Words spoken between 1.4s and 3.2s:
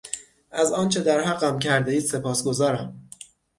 کردهاید سپاسگزارم.